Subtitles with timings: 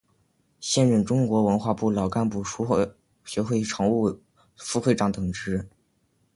[0.59, 2.75] 现任中国文化部老干部书画
[3.23, 4.19] 学会常务
[4.57, 5.69] 副会长等职。